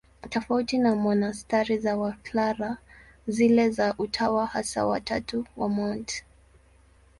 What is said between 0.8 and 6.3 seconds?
monasteri za Waklara, zile za Utawa Hasa wa Tatu wa Mt.